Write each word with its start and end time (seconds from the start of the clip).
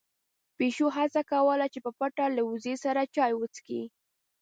پيشو 0.57 0.87
هڅه 0.97 1.21
کوله 1.31 1.65
چې 1.73 1.79
په 1.85 1.91
پټه 1.99 2.25
له 2.35 2.41
وزې 2.49 2.75
سره 2.83 3.01
چای 3.15 3.31
وڅښي. 3.35 3.83